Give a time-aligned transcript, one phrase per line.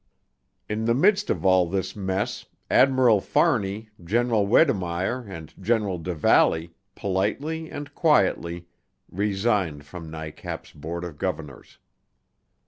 [0.67, 6.69] In the midst of all this mess Admiral Fahrney, General Wedemeyer and General del Valle,
[6.95, 8.65] politely, and quietly,
[9.11, 11.77] resigned from NICAP's board of governors.